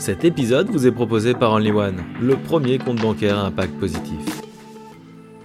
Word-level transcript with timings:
Cet 0.00 0.24
épisode 0.24 0.70
vous 0.70 0.86
est 0.86 0.92
proposé 0.92 1.34
par 1.34 1.52
OnlyOne, 1.52 2.02
le 2.22 2.34
premier 2.34 2.78
compte 2.78 3.02
bancaire 3.02 3.38
à 3.38 3.42
impact 3.42 3.78
positif. 3.78 4.42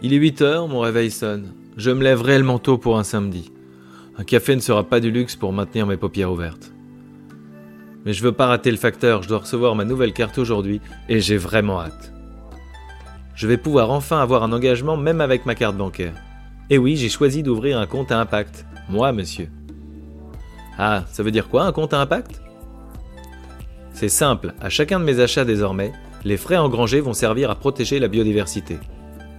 Il 0.01 0.13
est 0.13 0.15
8 0.15 0.41
heures, 0.43 0.67
mon 0.69 0.79
réveil 0.79 1.11
sonne. 1.11 1.51
Je 1.75 1.91
me 1.91 2.01
lève 2.01 2.21
réellement 2.21 2.57
tôt 2.57 2.77
pour 2.77 2.97
un 2.97 3.03
samedi. 3.03 3.51
Un 4.17 4.23
café 4.23 4.55
ne 4.55 4.61
sera 4.61 4.85
pas 4.85 5.01
du 5.01 5.11
luxe 5.11 5.35
pour 5.35 5.51
maintenir 5.51 5.85
mes 5.85 5.97
paupières 5.97 6.31
ouvertes. 6.31 6.71
Mais 8.05 8.13
je 8.13 8.23
veux 8.23 8.31
pas 8.31 8.47
rater 8.47 8.71
le 8.71 8.77
facteur, 8.77 9.23
je 9.23 9.27
dois 9.27 9.39
recevoir 9.39 9.75
ma 9.75 9.83
nouvelle 9.83 10.13
carte 10.13 10.37
aujourd'hui 10.37 10.79
et 11.09 11.19
j'ai 11.19 11.35
vraiment 11.35 11.81
hâte. 11.81 12.13
Je 13.35 13.47
vais 13.47 13.57
pouvoir 13.57 13.91
enfin 13.91 14.21
avoir 14.21 14.41
un 14.41 14.53
engagement 14.53 14.95
même 14.95 15.19
avec 15.19 15.45
ma 15.45 15.55
carte 15.55 15.75
bancaire. 15.75 16.13
Et 16.69 16.77
oui, 16.77 16.95
j'ai 16.95 17.09
choisi 17.09 17.43
d'ouvrir 17.43 17.77
un 17.77 17.87
compte 17.87 18.13
à 18.13 18.21
impact. 18.21 18.65
Moi, 18.87 19.11
monsieur. 19.11 19.49
Ah, 20.77 21.03
ça 21.11 21.23
veut 21.23 21.31
dire 21.31 21.49
quoi 21.49 21.65
un 21.65 21.73
compte 21.73 21.93
à 21.93 21.99
impact? 21.99 22.39
C'est 23.95 24.09
simple, 24.09 24.53
à 24.59 24.69
chacun 24.69 24.99
de 24.99 25.05
mes 25.05 25.21
achats 25.21 25.45
désormais, 25.45 25.93
les 26.25 26.35
frais 26.35 26.57
engrangés 26.57 26.99
vont 26.99 27.13
servir 27.13 27.49
à 27.49 27.55
protéger 27.55 27.97
la 27.97 28.09
biodiversité. 28.09 28.77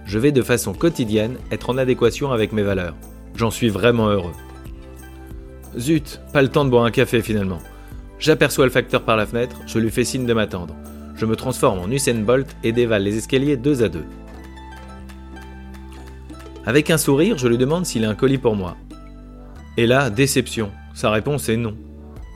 Je 0.03 0.17
vais 0.17 0.31
de 0.31 0.41
façon 0.41 0.73
quotidienne 0.73 1.37
être 1.51 1.69
en 1.69 1.77
adéquation 1.77 2.31
avec 2.31 2.53
mes 2.53 2.63
valeurs. 2.63 2.95
J'en 3.35 3.51
suis 3.51 3.69
vraiment 3.69 4.07
heureux. 4.07 4.33
Zut, 5.77 6.21
pas 6.33 6.41
le 6.41 6.47
temps 6.47 6.65
de 6.65 6.71
boire 6.71 6.85
un 6.85 6.91
café 6.91 7.21
finalement. 7.21 7.59
J'aperçois 8.17 8.65
le 8.65 8.71
facteur 8.71 9.03
par 9.03 9.15
la 9.15 9.27
fenêtre, 9.27 9.57
je 9.67 9.77
lui 9.77 9.91
fais 9.91 10.03
signe 10.03 10.25
de 10.25 10.33
m'attendre. 10.33 10.75
Je 11.15 11.27
me 11.27 11.35
transforme 11.35 11.77
en 11.77 11.91
Usain 11.91 12.15
Bolt 12.15 12.47
et 12.63 12.71
dévale 12.71 13.03
les 13.03 13.15
escaliers 13.15 13.57
deux 13.57 13.83
à 13.83 13.89
deux. 13.89 14.05
Avec 16.65 16.89
un 16.89 16.97
sourire, 16.97 17.37
je 17.37 17.47
lui 17.47 17.59
demande 17.59 17.85
s'il 17.85 18.05
a 18.05 18.09
un 18.09 18.15
colis 18.15 18.39
pour 18.39 18.55
moi. 18.55 18.75
Et 19.77 19.85
là, 19.85 20.09
déception. 20.09 20.71
Sa 20.95 21.11
réponse 21.11 21.47
est 21.47 21.57
non. 21.57 21.77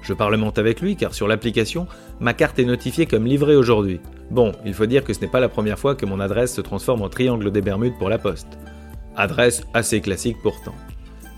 Je 0.01 0.13
parlemente 0.13 0.57
avec 0.57 0.81
lui 0.81 0.95
car 0.95 1.13
sur 1.13 1.27
l'application, 1.27 1.87
ma 2.19 2.33
carte 2.33 2.59
est 2.59 2.65
notifiée 2.65 3.05
comme 3.05 3.25
livrée 3.25 3.55
aujourd'hui. 3.55 3.99
Bon, 4.29 4.51
il 4.65 4.73
faut 4.73 4.85
dire 4.85 5.03
que 5.03 5.13
ce 5.13 5.21
n'est 5.21 5.27
pas 5.27 5.39
la 5.39 5.49
première 5.49 5.79
fois 5.79 5.95
que 5.95 6.05
mon 6.05 6.19
adresse 6.19 6.55
se 6.55 6.61
transforme 6.61 7.01
en 7.01 7.09
triangle 7.09 7.51
des 7.51 7.61
Bermudes 7.61 7.97
pour 7.99 8.09
la 8.09 8.17
poste. 8.17 8.47
Adresse 9.15 9.63
assez 9.73 10.01
classique 10.01 10.37
pourtant. 10.41 10.75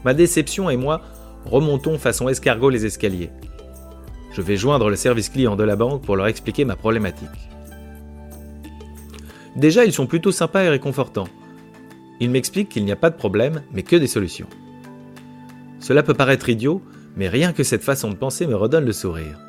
Ma 0.05 0.13
déception 0.13 0.69
et 0.69 0.77
moi 0.77 1.01
remontons 1.45 1.97
façon 1.97 2.29
escargot 2.29 2.69
les 2.69 2.85
escaliers. 2.85 3.29
Je 4.33 4.41
vais 4.41 4.57
joindre 4.57 4.89
le 4.89 4.95
service 4.95 5.29
client 5.29 5.55
de 5.55 5.63
la 5.63 5.75
banque 5.75 6.03
pour 6.03 6.15
leur 6.15 6.27
expliquer 6.27 6.65
ma 6.65 6.75
problématique. 6.75 7.29
Déjà, 9.55 9.85
ils 9.85 9.93
sont 9.93 10.07
plutôt 10.07 10.31
sympas 10.31 10.63
et 10.63 10.69
réconfortants. 10.69 11.27
Ils 12.19 12.31
m'expliquent 12.31 12.69
qu'il 12.69 12.85
n'y 12.85 12.91
a 12.91 12.95
pas 12.95 13.11
de 13.11 13.15
problème, 13.15 13.61
mais 13.71 13.83
que 13.83 13.95
des 13.95 14.07
solutions. 14.07 14.47
Cela 15.79 16.01
peut 16.01 16.15
paraître 16.15 16.49
idiot, 16.49 16.81
mais 17.15 17.27
rien 17.27 17.53
que 17.53 17.63
cette 17.63 17.83
façon 17.83 18.09
de 18.09 18.15
penser 18.15 18.47
me 18.47 18.55
redonne 18.55 18.85
le 18.85 18.93
sourire. 18.93 19.39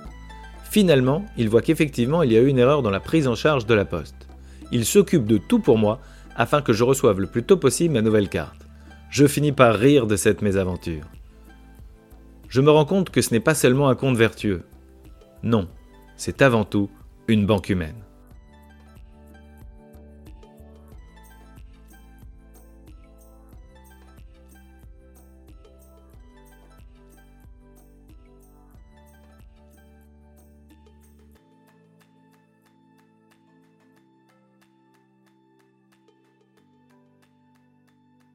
Finalement, 0.70 1.24
il 1.36 1.48
voit 1.48 1.62
qu'effectivement 1.62 2.22
il 2.22 2.32
y 2.32 2.36
a 2.36 2.40
eu 2.40 2.48
une 2.48 2.58
erreur 2.58 2.82
dans 2.82 2.90
la 2.90 3.00
prise 3.00 3.28
en 3.28 3.34
charge 3.34 3.66
de 3.66 3.74
la 3.74 3.84
poste. 3.84 4.28
Il 4.72 4.84
s'occupe 4.84 5.26
de 5.26 5.38
tout 5.38 5.60
pour 5.60 5.78
moi 5.78 6.00
afin 6.36 6.62
que 6.62 6.72
je 6.72 6.84
reçoive 6.84 7.20
le 7.20 7.26
plus 7.26 7.44
tôt 7.44 7.56
possible 7.56 7.94
ma 7.94 8.02
nouvelle 8.02 8.28
carte. 8.28 8.66
Je 9.10 9.26
finis 9.26 9.52
par 9.52 9.76
rire 9.76 10.06
de 10.06 10.16
cette 10.16 10.42
mésaventure. 10.42 11.04
Je 12.48 12.60
me 12.60 12.70
rends 12.70 12.84
compte 12.84 13.10
que 13.10 13.22
ce 13.22 13.32
n'est 13.32 13.40
pas 13.40 13.54
seulement 13.54 13.88
un 13.88 13.94
compte 13.94 14.16
vertueux. 14.16 14.62
Non, 15.42 15.68
c'est 16.16 16.42
avant 16.42 16.64
tout 16.64 16.90
une 17.28 17.46
banque 17.46 17.68
humaine. 17.68 18.03